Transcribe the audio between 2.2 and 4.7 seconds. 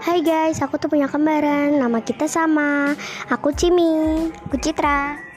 sama. Aku Cimi, aku